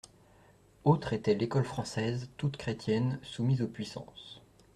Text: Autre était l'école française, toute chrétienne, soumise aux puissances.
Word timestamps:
Autre 0.83 1.13
était 1.13 1.35
l'école 1.35 1.63
française, 1.63 2.31
toute 2.37 2.57
chrétienne, 2.57 3.19
soumise 3.21 3.61
aux 3.61 3.67
puissances. 3.67 4.41